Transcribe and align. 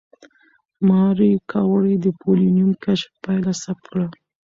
ماري 0.87 1.31
کوري 1.51 1.95
د 2.03 2.07
پولونیم 2.19 2.69
کشف 2.83 3.11
پایله 3.23 3.53
ثبت 3.63 3.83
کړه. 3.91 4.07